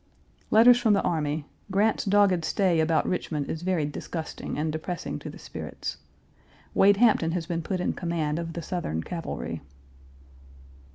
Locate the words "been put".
7.45-7.79